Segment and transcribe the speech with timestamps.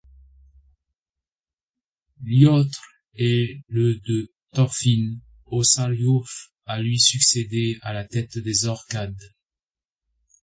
[2.23, 2.81] Ljótr
[3.13, 9.35] est le de Thorfinn Hausakljufr à lui succéder à la tête des Orcades.